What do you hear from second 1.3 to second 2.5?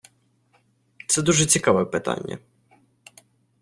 цікаве питання.